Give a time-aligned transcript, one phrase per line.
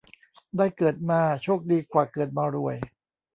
[0.57, 2.75] ได้เกิดมาโชคดีกว่าเกิดมารวย